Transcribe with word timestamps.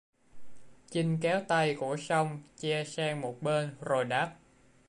Chinh 0.89 1.17
kéo 1.21 1.41
tay 1.47 1.75
của 1.79 1.97
song 1.97 2.41
che 2.57 2.83
sang 2.83 3.21
một 3.21 3.37
bên 3.41 3.75
rồi 3.81 4.05
đáp 4.05 4.35